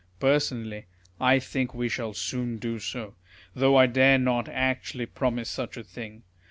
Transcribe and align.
Personally, 0.19 0.87
I 1.19 1.37
think 1.37 1.75
we 1.75 1.87
shall 1.87 2.15
soon 2.15 2.57
do 2.57 2.79
so; 2.79 3.13
though 3.55 3.75
I 3.75 3.85
dare 3.85 4.17
not 4.17 4.49
actually 4.49 5.05
promise 5.05 5.47
such 5.47 5.77
a 5.77 5.83
thing. 5.83 6.23